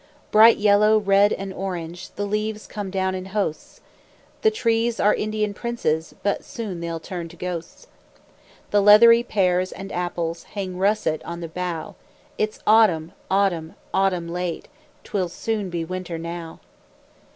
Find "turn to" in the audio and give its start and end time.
6.99-7.35